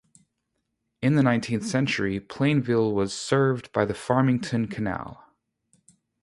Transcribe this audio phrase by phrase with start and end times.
[1.03, 5.23] In the nineteenth century, Plainville was served by the Farmington Canal.